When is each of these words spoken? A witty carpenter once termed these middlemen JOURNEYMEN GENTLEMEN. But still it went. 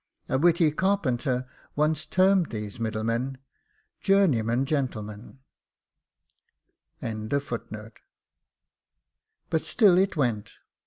A 0.27 0.39
witty 0.39 0.71
carpenter 0.71 1.47
once 1.75 2.07
termed 2.07 2.47
these 2.49 2.79
middlemen 2.79 3.37
JOURNEYMEN 4.01 4.65
GENTLEMEN. 4.65 5.41
But 6.99 9.61
still 9.61 9.99
it 9.99 10.17
went. 10.17 10.53